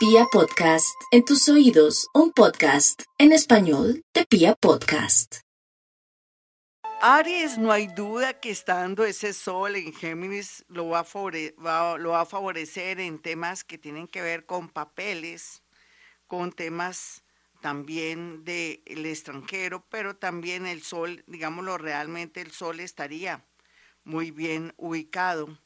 [0.00, 5.40] Pia Podcast, en tus oídos, un podcast en español de Pia Podcast.
[7.02, 12.20] Aries, no hay duda que estando ese sol en Géminis lo va, a lo va
[12.22, 15.62] a favorecer en temas que tienen que ver con papeles,
[16.26, 17.22] con temas
[17.60, 23.44] también del extranjero, pero también el sol, digámoslo realmente, el sol estaría
[24.04, 25.58] muy bien ubicado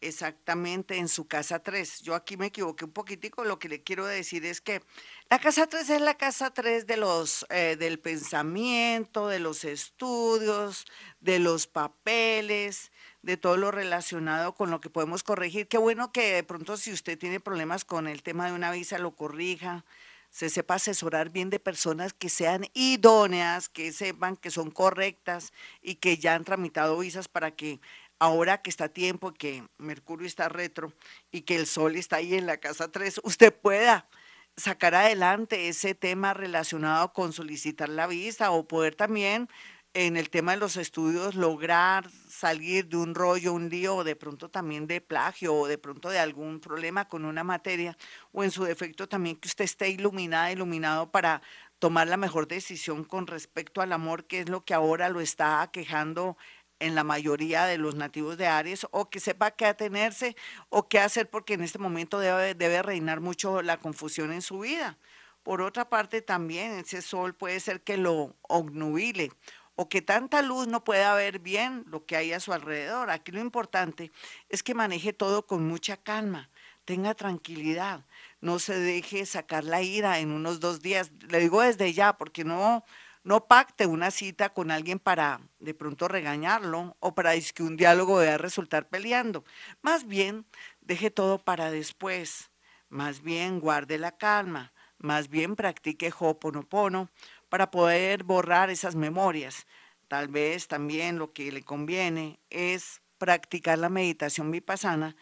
[0.00, 2.00] exactamente en su casa 3.
[2.02, 4.82] Yo aquí me equivoqué un poquitico, lo que le quiero decir es que
[5.28, 10.86] la casa 3 es la casa 3 de los, eh, del pensamiento, de los estudios,
[11.20, 12.92] de los papeles,
[13.22, 15.68] de todo lo relacionado con lo que podemos corregir.
[15.68, 18.98] Qué bueno que de pronto si usted tiene problemas con el tema de una visa
[18.98, 19.84] lo corrija,
[20.30, 25.96] se sepa asesorar bien de personas que sean idóneas, que sepan que son correctas y
[25.96, 27.80] que ya han tramitado visas para que
[28.20, 30.92] ahora que está tiempo, que Mercurio está retro
[31.32, 34.08] y que el Sol está ahí en la casa 3, usted pueda
[34.56, 39.48] sacar adelante ese tema relacionado con solicitar la visa o poder también
[39.94, 44.14] en el tema de los estudios lograr salir de un rollo, un lío o de
[44.14, 47.96] pronto también de plagio o de pronto de algún problema con una materia
[48.32, 51.42] o en su defecto también que usted esté iluminada, iluminado para
[51.80, 55.62] tomar la mejor decisión con respecto al amor, que es lo que ahora lo está
[55.62, 56.36] aquejando
[56.80, 60.36] en la mayoría de los nativos de Aries, o que sepa qué atenerse
[60.68, 64.60] o qué hacer, porque en este momento debe, debe reinar mucho la confusión en su
[64.60, 64.98] vida.
[65.42, 69.30] Por otra parte, también ese sol puede ser que lo obnubile
[69.76, 73.10] o que tanta luz no pueda ver bien lo que hay a su alrededor.
[73.10, 74.12] Aquí lo importante
[74.50, 76.50] es que maneje todo con mucha calma,
[76.84, 78.04] tenga tranquilidad,
[78.42, 81.12] no se deje sacar la ira en unos dos días.
[81.28, 82.84] Le digo desde ya, porque no,
[83.22, 88.18] no pacte una cita con alguien para de pronto regañarlo o para que un diálogo
[88.18, 89.44] deba resultar peleando.
[89.82, 90.46] Más bien,
[90.80, 92.50] deje todo para después.
[92.88, 94.72] Más bien, guarde la calma.
[94.98, 97.10] Más bien, practique Ho'oponopono
[97.48, 99.66] para poder borrar esas memorias.
[100.08, 105.14] Tal vez también lo que le conviene es practicar la meditación vipassana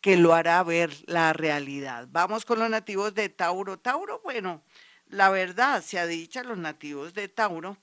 [0.00, 2.08] que lo hará ver la realidad.
[2.10, 3.78] Vamos con los nativos de Tauro.
[3.78, 4.62] Tauro, bueno,
[5.10, 7.76] la verdad se ha dicho, los nativos de Tauro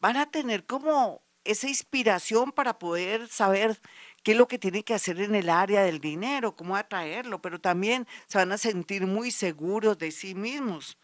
[0.00, 3.78] van a tener como esa inspiración para poder saber
[4.22, 7.60] qué es lo que tienen que hacer en el área del dinero, cómo atraerlo, pero
[7.60, 10.98] también se van a sentir muy seguros de sí mismos.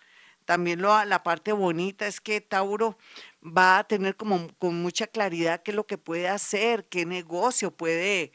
[0.46, 2.98] También lo, la parte bonita es que Tauro
[3.42, 7.70] va a tener como con mucha claridad qué es lo que puede hacer, qué negocio
[7.76, 8.32] puede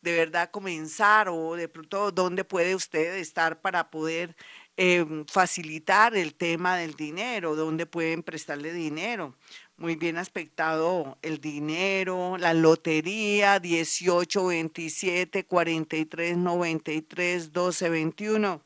[0.00, 4.36] de verdad comenzar o de pronto dónde puede usted estar para poder
[4.80, 9.34] Em, facilitar el tema del dinero, dónde pueden prestarle dinero.
[9.76, 18.62] Muy bien aspectado el dinero, la lotería 18, 27, 43, 93, 12, 21.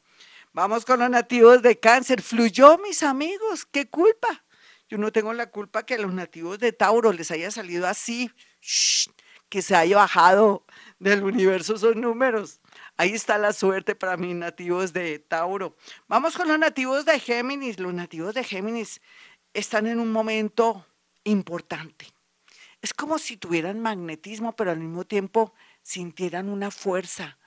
[0.52, 2.20] Vamos con los nativos de cáncer.
[2.20, 4.44] Fluyó, mis amigos, ¿qué culpa?
[4.90, 8.30] Yo no tengo la culpa que a los nativos de Tauro les haya salido así,
[9.48, 10.66] que se haya bajado
[10.98, 12.60] del universo son números.
[12.97, 15.76] Ahí está la suerte para mis nativos de Tauro.
[16.08, 17.80] Vamos con los nativos de Géminis.
[17.80, 19.00] Los nativos de Géminis
[19.54, 20.86] están en un momento
[21.25, 22.06] importante.
[22.81, 27.38] Es como si tuvieran magnetismo, pero al mismo tiempo sintieran una fuerza,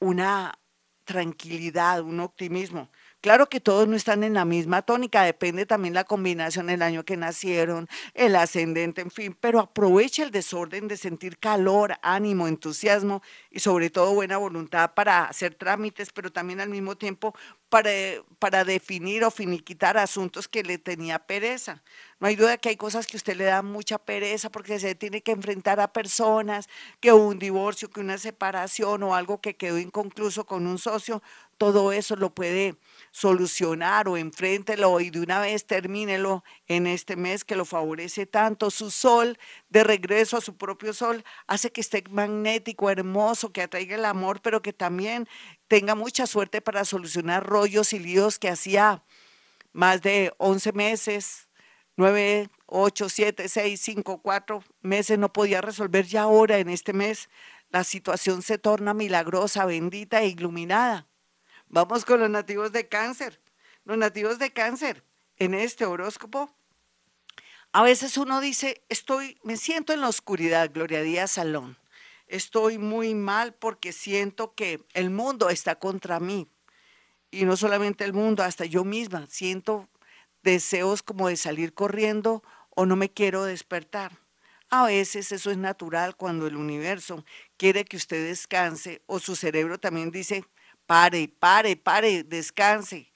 [0.00, 0.58] una
[1.04, 2.90] tranquilidad, un optimismo.
[3.24, 7.06] Claro que todos no están en la misma tónica, depende también la combinación, el año
[7.06, 13.22] que nacieron, el ascendente, en fin, pero aprovecha el desorden de sentir calor, ánimo, entusiasmo
[13.50, 17.34] y sobre todo buena voluntad para hacer trámites, pero también al mismo tiempo
[17.70, 17.90] para,
[18.38, 21.82] para definir o finiquitar asuntos que le tenía pereza.
[22.20, 25.22] No hay duda que hay cosas que usted le da mucha pereza porque se tiene
[25.22, 26.68] que enfrentar a personas,
[27.00, 31.22] que un divorcio, que una separación o algo que quedó inconcluso con un socio,
[31.58, 32.76] todo eso lo puede
[33.14, 38.72] solucionar o enfréntelo y de una vez termínelo en este mes que lo favorece tanto.
[38.72, 39.38] Su sol
[39.68, 44.42] de regreso a su propio sol hace que esté magnético, hermoso, que atraiga el amor,
[44.42, 45.28] pero que también
[45.68, 49.04] tenga mucha suerte para solucionar rollos y líos que hacía
[49.72, 51.48] más de 11 meses,
[51.96, 57.28] 9, 8, 7, 6, 5, 4 meses no podía resolver ya ahora en este mes.
[57.70, 61.06] La situación se torna milagrosa, bendita e iluminada.
[61.68, 63.40] Vamos con los nativos de cáncer.
[63.84, 65.04] Los nativos de cáncer
[65.36, 66.54] en este horóscopo.
[67.72, 71.76] A veces uno dice, estoy, me siento en la oscuridad, Gloria Díaz Salón.
[72.28, 76.48] Estoy muy mal porque siento que el mundo está contra mí.
[77.30, 79.26] Y no solamente el mundo, hasta yo misma.
[79.26, 79.88] Siento
[80.42, 84.12] deseos como de salir corriendo o no me quiero despertar.
[84.70, 87.24] A veces eso es natural cuando el universo
[87.56, 90.44] quiere que usted descanse o su cerebro también dice,
[90.86, 93.12] pare, pare, pare, descanse,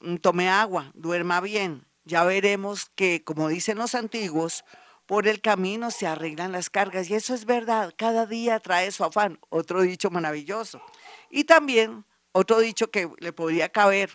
[0.00, 1.86] mm, tome agua, duerma bien.
[2.04, 4.64] Ya veremos que, como dicen los antiguos,
[5.06, 7.08] por el camino se arreglan las cargas.
[7.10, 9.38] Y eso es verdad, cada día trae su afán.
[9.48, 10.82] Otro dicho maravilloso.
[11.30, 14.10] Y también otro dicho que le podría caber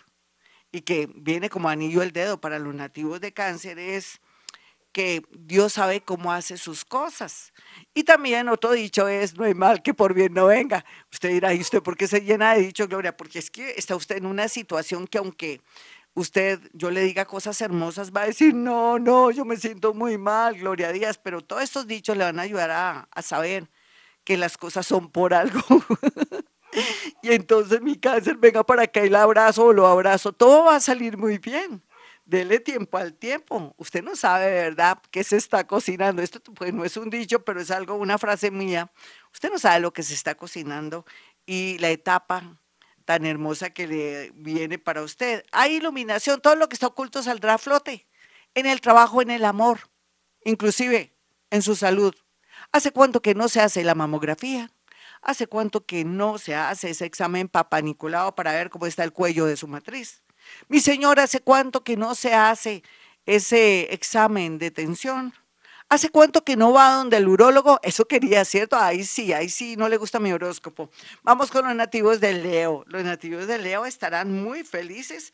[0.72, 4.20] y que viene como anillo el dedo para los nativos de cáncer es
[4.94, 7.52] que Dios sabe cómo hace sus cosas.
[7.92, 10.84] Y también otro dicho es, no hay mal que por bien no venga.
[11.12, 13.14] Usted dirá, ¿y usted por qué se llena de dicho, Gloria?
[13.14, 15.60] Porque es que está usted en una situación que aunque
[16.14, 20.16] usted, yo le diga cosas hermosas, va a decir, no, no, yo me siento muy
[20.16, 23.68] mal, Gloria Dios, pero todos estos dichos le van a ayudar a, a saber
[24.22, 25.60] que las cosas son por algo.
[27.22, 30.76] y entonces mi cáncer, venga para acá y la abrazo o lo abrazo, todo va
[30.76, 31.82] a salir muy bien
[32.24, 33.74] dele tiempo al tiempo.
[33.78, 36.22] Usted no sabe verdad qué se está cocinando.
[36.22, 38.90] Esto pues, no es un dicho, pero es algo, una frase mía.
[39.32, 41.04] Usted no sabe lo que se está cocinando
[41.46, 42.58] y la etapa
[43.04, 45.44] tan hermosa que le viene para usted.
[45.52, 48.06] Hay iluminación, todo lo que está oculto saldrá a flote.
[48.54, 49.90] En el trabajo, en el amor,
[50.44, 51.12] inclusive
[51.50, 52.14] en su salud.
[52.72, 54.70] ¿Hace cuánto que no se hace la mamografía?
[55.22, 59.46] ¿Hace cuánto que no se hace ese examen papaniculado para ver cómo está el cuello
[59.46, 60.22] de su matriz?
[60.68, 62.82] Mi señora, ¿hace cuánto que no se hace
[63.26, 65.32] ese examen de tensión?
[65.88, 67.78] ¿Hace cuánto que no va donde el urólogo?
[67.82, 68.76] Eso quería, ¿cierto?
[68.76, 70.90] Ahí sí, ahí sí, no le gusta mi horóscopo.
[71.22, 72.84] Vamos con los nativos de Leo.
[72.86, 75.32] Los nativos de Leo estarán muy felices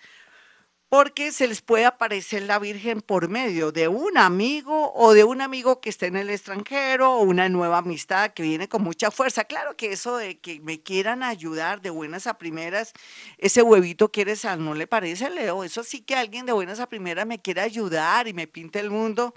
[0.91, 5.41] porque se les puede aparecer la Virgen por medio de un amigo o de un
[5.41, 9.45] amigo que esté en el extranjero o una nueva amistad que viene con mucha fuerza.
[9.45, 12.93] Claro que eso de que me quieran ayudar de buenas a primeras,
[13.39, 15.63] ese huevito quiere ser, ¿no le parece, Leo?
[15.63, 18.91] Eso sí que alguien de buenas a primeras me quiere ayudar y me pinte el
[18.91, 19.33] mundo.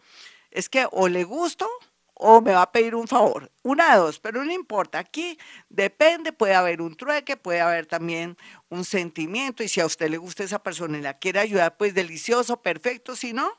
[0.50, 1.70] Es que o le gusto
[2.16, 3.52] o me va a pedir un favor.
[3.64, 5.00] Una de dos, pero no importa.
[5.00, 5.38] Aquí
[5.70, 8.38] depende, puede haber un trueque, puede haber también
[8.70, 11.94] un sentimiento y si a usted le gusta esa persona y la quiere ayudar, pues
[11.94, 13.16] delicioso, perfecto.
[13.16, 13.52] Si no,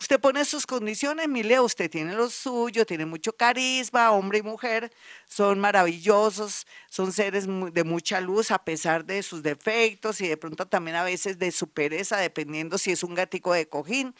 [0.00, 4.42] Usted pone sus condiciones, mi Leo, usted tiene lo suyo, tiene mucho carisma, hombre y
[4.42, 4.92] mujer,
[5.26, 10.66] son maravillosos, son seres de mucha luz a pesar de sus defectos y de pronto
[10.66, 14.14] también a veces de su pereza, dependiendo si es un gatico de cojín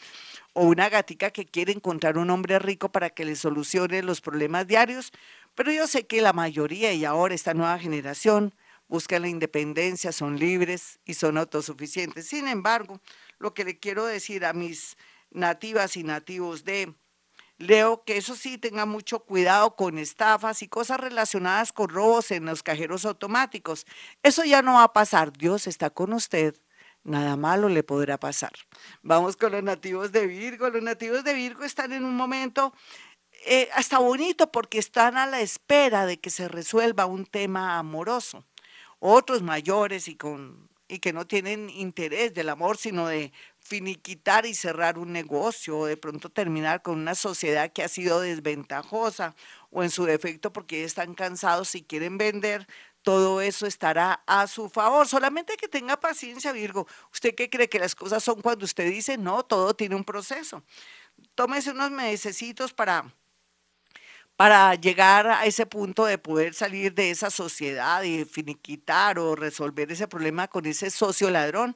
[0.51, 4.67] o una gatica que quiere encontrar un hombre rico para que le solucione los problemas
[4.67, 5.13] diarios.
[5.55, 8.53] Pero yo sé que la mayoría y ahora esta nueva generación
[8.89, 12.27] busca la independencia, son libres y son autosuficientes.
[12.27, 12.99] Sin embargo,
[13.37, 14.97] lo que le quiero decir a mis
[15.31, 16.93] nativas y nativos de
[17.57, 22.45] Leo, que eso sí tenga mucho cuidado con estafas y cosas relacionadas con robos en
[22.45, 23.85] los cajeros automáticos.
[24.23, 25.33] Eso ya no va a pasar.
[25.33, 26.55] Dios está con usted.
[27.03, 28.53] Nada malo le podrá pasar.
[29.01, 30.69] Vamos con los nativos de Virgo.
[30.69, 32.73] Los nativos de Virgo están en un momento
[33.45, 38.45] eh, hasta bonito porque están a la espera de que se resuelva un tema amoroso.
[38.99, 43.31] Otros mayores y con y que no tienen interés del amor, sino de
[43.69, 48.19] finiquitar y cerrar un negocio o de pronto terminar con una sociedad que ha sido
[48.19, 49.35] desventajosa
[49.69, 52.67] o en su defecto porque están cansados y quieren vender,
[53.03, 55.07] todo eso estará a su favor.
[55.07, 56.87] Solamente que tenga paciencia, Virgo.
[57.13, 59.43] ¿Usted qué cree que las cosas son cuando usted dice no?
[59.43, 60.63] Todo tiene un proceso.
[61.35, 63.13] Tómese unos mesecitos para
[64.35, 69.91] para llegar a ese punto de poder salir de esa sociedad y finiquitar o resolver
[69.91, 71.75] ese problema con ese socio ladrón.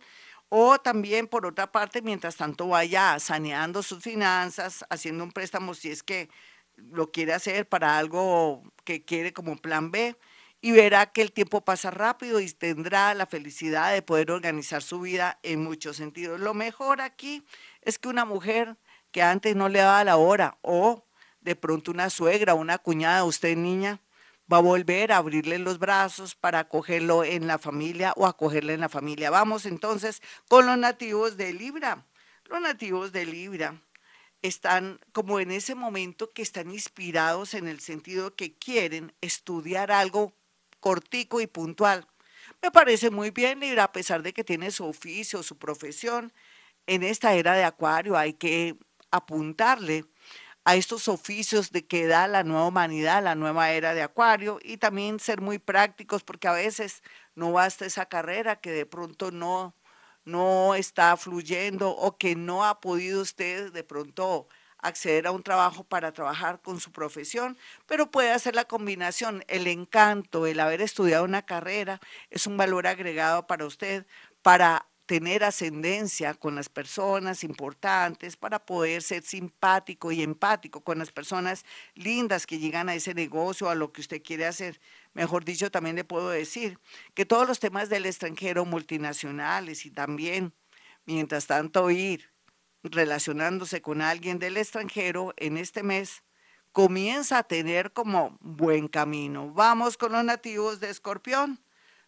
[0.55, 5.89] O también, por otra parte, mientras tanto vaya saneando sus finanzas, haciendo un préstamo si
[5.89, 6.29] es que
[6.75, 10.15] lo quiere hacer para algo que quiere como plan B
[10.61, 14.99] y verá que el tiempo pasa rápido y tendrá la felicidad de poder organizar su
[14.99, 16.39] vida en muchos sentidos.
[16.39, 17.43] Lo mejor aquí
[17.81, 18.77] es que una mujer
[19.11, 21.03] que antes no le daba la hora o
[21.41, 24.01] de pronto una suegra, una cuñada, usted niña,
[24.55, 28.89] a volver a abrirle los brazos para acogerlo en la familia o acogerle en la
[28.89, 29.29] familia.
[29.29, 32.05] Vamos entonces con los nativos de Libra.
[32.45, 33.81] Los nativos de Libra
[34.41, 40.33] están como en ese momento que están inspirados en el sentido que quieren estudiar algo
[40.79, 42.05] cortico y puntual.
[42.61, 46.33] Me parece muy bien, Libra, a pesar de que tiene su oficio, su profesión.
[46.87, 48.77] En esta era de Acuario hay que
[49.09, 50.05] apuntarle
[50.65, 54.77] a estos oficios de que da la nueva humanidad, la nueva era de Acuario, y
[54.77, 57.03] también ser muy prácticos, porque a veces
[57.35, 59.75] no basta esa carrera que de pronto no,
[60.25, 65.83] no está fluyendo o que no ha podido usted de pronto acceder a un trabajo
[65.85, 69.43] para trabajar con su profesión, pero puede hacer la combinación.
[69.47, 74.05] El encanto, el haber estudiado una carrera es un valor agregado para usted
[74.41, 81.11] para tener ascendencia con las personas importantes, para poder ser simpático y empático con las
[81.11, 84.79] personas lindas que llegan a ese negocio, a lo que usted quiere hacer.
[85.13, 86.79] Mejor dicho, también le puedo decir
[87.13, 90.53] que todos los temas del extranjero, multinacionales y también,
[91.05, 92.31] mientras tanto, ir
[92.83, 96.23] relacionándose con alguien del extranjero en este mes,
[96.71, 99.51] comienza a tener como buen camino.
[99.53, 101.63] Vamos con los nativos de Escorpión.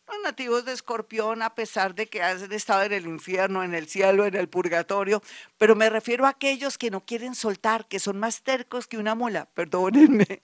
[0.07, 3.88] Los nativos de Escorpión, a pesar de que han estado en el infierno, en el
[3.88, 5.24] cielo, en el purgatorio,
[5.57, 9.15] pero me refiero a aquellos que no quieren soltar, que son más tercos que una
[9.15, 10.43] mula, perdónenme,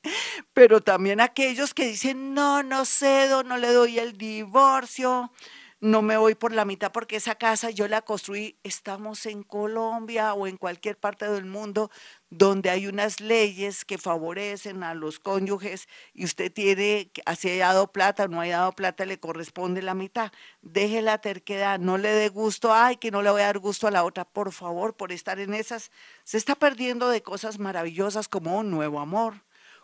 [0.53, 5.31] pero también aquellos que dicen, no, no cedo, no le doy el divorcio,
[5.81, 10.35] no me voy por la mitad porque esa casa yo la construí, estamos en Colombia
[10.35, 11.89] o en cualquier parte del mundo
[12.29, 17.91] donde hay unas leyes que favorecen a los cónyuges y usted tiene, así haya dado
[17.91, 20.31] plata o no haya dado plata, le corresponde la mitad.
[20.61, 23.87] Deje la terquedad, no le dé gusto, ay, que no le voy a dar gusto
[23.87, 25.91] a la otra, por favor, por estar en esas.
[26.23, 29.43] Se está perdiendo de cosas maravillosas como un nuevo amor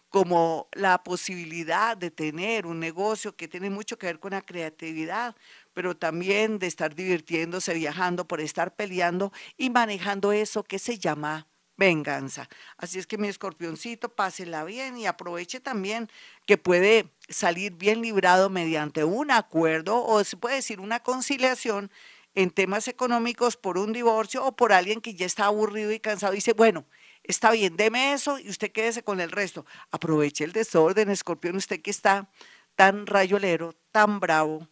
[0.10, 5.36] como la posibilidad de tener un negocio que tiene mucho que ver con la creatividad,
[5.78, 11.46] pero también de estar divirtiéndose, viajando, por estar peleando y manejando eso que se llama
[11.76, 12.50] venganza.
[12.78, 16.10] Así es que mi escorpioncito, pásela bien y aproveche también
[16.48, 21.92] que puede salir bien librado mediante un acuerdo o se puede decir una conciliación
[22.34, 26.34] en temas económicos por un divorcio o por alguien que ya está aburrido y cansado
[26.34, 26.88] y dice, bueno,
[27.22, 29.64] está bien, deme eso y usted quédese con el resto.
[29.92, 32.32] Aproveche el desorden, escorpión, usted que está
[32.76, 34.68] tan rayolero, tan bravo,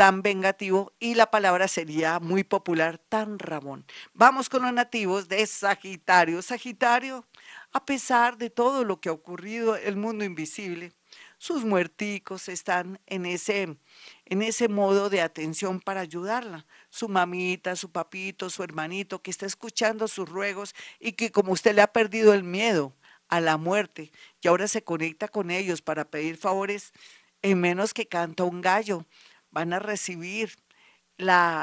[0.00, 3.84] tan vengativo y la palabra sería muy popular, tan Ramón.
[4.14, 6.40] Vamos con los nativos de Sagitario.
[6.40, 7.26] Sagitario,
[7.70, 10.94] a pesar de todo lo que ha ocurrido, el mundo invisible,
[11.36, 13.76] sus muerticos están en ese,
[14.24, 16.64] en ese modo de atención para ayudarla.
[16.88, 21.74] Su mamita, su papito, su hermanito que está escuchando sus ruegos y que como usted
[21.74, 22.96] le ha perdido el miedo
[23.28, 26.94] a la muerte y ahora se conecta con ellos para pedir favores,
[27.42, 29.04] en menos que canta un gallo
[29.50, 30.56] van a recibir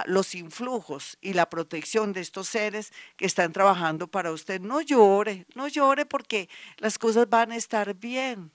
[0.06, 4.62] los influjos y la protección de estos seres que están trabajando para usted.
[4.62, 8.52] No llore, no llore porque las cosas van a estar bien.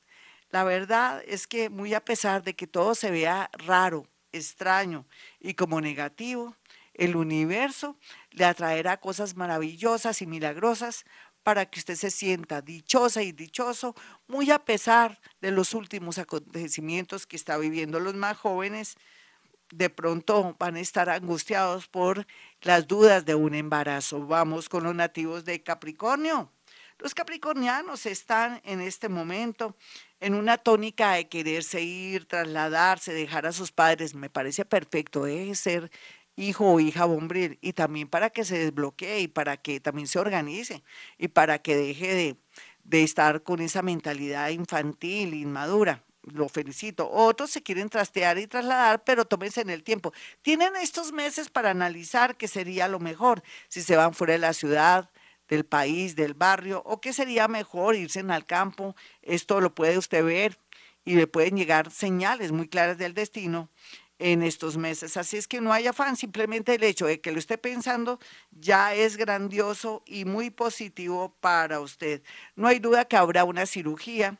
[0.50, 5.06] La verdad es que muy a pesar de que todo se vea raro, extraño
[5.40, 6.56] y como negativo,
[6.94, 7.96] el universo
[8.30, 11.04] le atraerá cosas maravillosas y milagrosas
[11.42, 13.94] para que usted se sienta dichosa y dichoso,
[14.28, 18.96] muy a pesar de los últimos acontecimientos que está viviendo los más jóvenes
[19.72, 22.26] de pronto van a estar angustiados por
[22.60, 24.26] las dudas de un embarazo.
[24.26, 26.52] Vamos con los nativos de Capricornio.
[26.98, 29.74] Los capricornianos están en este momento
[30.20, 34.14] en una tónica de quererse ir, trasladarse, dejar a sus padres.
[34.14, 35.52] Me parece perfecto, ¿eh?
[35.54, 35.90] ser
[36.36, 40.18] hijo o hija bombril y también para que se desbloquee y para que también se
[40.18, 40.84] organice
[41.18, 42.36] y para que deje de,
[42.84, 47.10] de estar con esa mentalidad infantil, inmadura lo felicito.
[47.10, 50.12] Otros se quieren trastear y trasladar, pero tómense en el tiempo.
[50.42, 54.52] Tienen estos meses para analizar qué sería lo mejor, si se van fuera de la
[54.52, 55.10] ciudad,
[55.48, 58.96] del país, del barrio, o qué sería mejor irse al campo.
[59.22, 60.58] Esto lo puede usted ver
[61.04, 63.68] y le pueden llegar señales muy claras del destino
[64.18, 65.16] en estos meses.
[65.16, 68.20] Así es que no hay afán, simplemente el hecho de que lo esté pensando
[68.52, 72.22] ya es grandioso y muy positivo para usted.
[72.54, 74.38] No hay duda que habrá una cirugía,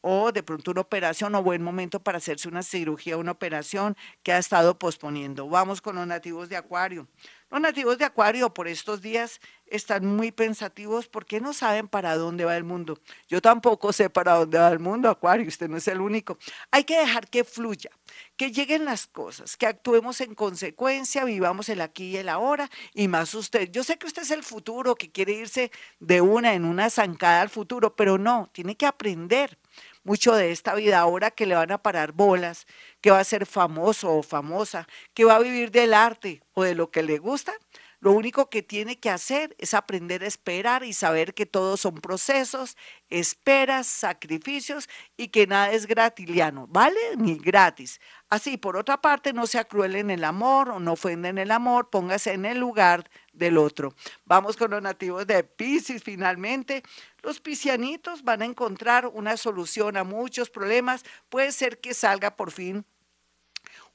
[0.00, 4.32] o de pronto una operación o buen momento para hacerse una cirugía, una operación que
[4.32, 5.48] ha estado posponiendo.
[5.48, 7.06] Vamos con los nativos de Acuario.
[7.50, 12.44] Los nativos de Acuario por estos días están muy pensativos porque no saben para dónde
[12.44, 13.00] va el mundo.
[13.28, 16.38] Yo tampoco sé para dónde va el mundo, Acuario, usted no es el único.
[16.70, 17.90] Hay que dejar que fluya,
[18.36, 23.08] que lleguen las cosas, que actuemos en consecuencia, vivamos el aquí y el ahora y
[23.08, 23.68] más usted.
[23.72, 27.42] Yo sé que usted es el futuro, que quiere irse de una en una zancada
[27.42, 29.58] al futuro, pero no, tiene que aprender
[30.04, 32.66] mucho de esta vida ahora que le van a parar bolas,
[33.00, 36.74] que va a ser famoso o famosa, que va a vivir del arte o de
[36.74, 37.52] lo que le gusta,
[38.00, 41.96] lo único que tiene que hacer es aprender a esperar y saber que todos son
[41.96, 42.78] procesos,
[43.10, 44.88] esperas, sacrificios
[45.18, 46.98] y que nada es gratiliano, ¿vale?
[47.18, 48.00] Ni gratis.
[48.30, 51.50] Así, por otra parte, no sea cruel en el amor o no ofenda en el
[51.50, 53.94] amor, póngase en el lugar del otro.
[54.24, 56.82] Vamos con los nativos de Pisces finalmente.
[57.22, 61.04] Los piscianitos van a encontrar una solución a muchos problemas.
[61.28, 62.84] Puede ser que salga por fin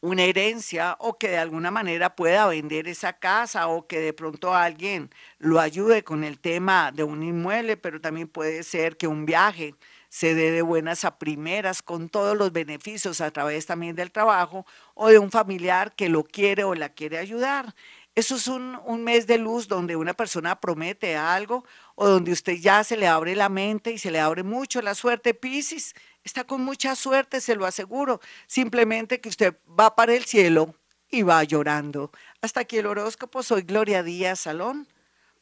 [0.02, 4.54] una herencia o que de alguna manera pueda vender esa casa o que de pronto
[4.54, 9.26] alguien lo ayude con el tema de un inmueble, pero también puede ser que un
[9.26, 9.74] viaje
[10.10, 14.66] se dé de buenas a primeras con todos los beneficios a través también del trabajo
[14.94, 17.74] o de un familiar que lo quiere o la quiere ayudar.
[18.16, 22.82] Eso es un, mes de luz donde una persona promete algo o donde usted ya
[22.86, 25.34] se le abre la mente y se le abre mucho la suerte.
[25.34, 25.94] Piscis
[26.24, 28.22] está con mucha suerte, se lo aseguro.
[28.48, 30.74] Simplemente que usted va para el cielo
[31.10, 32.10] y va llorando.
[32.42, 33.44] Hasta aquí el horóscopo.
[33.44, 34.88] Soy Gloria Díaz Salón.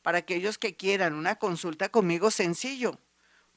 [0.01, 2.97] Para aquellos que quieran una consulta conmigo, sencillo.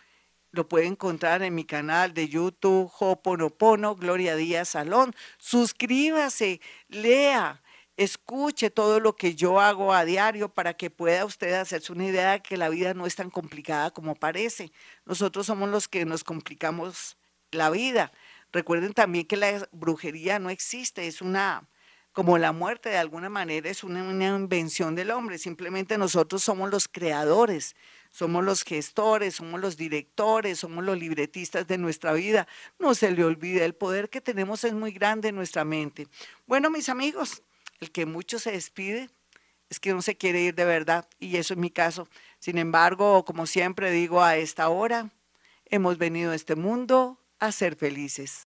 [0.52, 5.16] lo pueden encontrar en mi canal de YouTube Hoponopono, Gloria Díaz Salón.
[5.38, 7.64] Suscríbase, lea,
[7.96, 12.34] escuche todo lo que yo hago a diario para que pueda usted hacerse una idea
[12.34, 14.74] de que la vida no es tan complicada como parece.
[15.06, 17.16] Nosotros somos los que nos complicamos
[17.52, 18.12] la vida.
[18.52, 21.70] Recuerden también que la brujería no existe, es una
[22.14, 26.88] como la muerte de alguna manera es una, invención del hombre, simplemente nosotros somos los
[26.88, 27.76] creadores,
[28.10, 32.48] somos los gestores, somos los directores, somos los libretistas de nuestra vida.
[32.80, 36.08] No se le olvide, el poder que tenemos es muy grande en nuestra mente.
[36.46, 37.44] Bueno, mis amigos,
[37.80, 39.10] el que mucho se despide
[39.70, 42.10] es que no se quiere ir de verdad, y eso es mi caso.
[42.40, 45.10] Sin embargo, como siempre digo a esta hora,
[45.66, 48.40] hemos venido a este mundo a ser felices.